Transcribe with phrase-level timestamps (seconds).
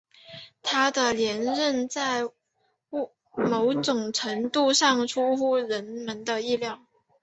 [0.63, 2.27] 他的连任在
[3.35, 6.81] 某种程度上出乎人们的意料。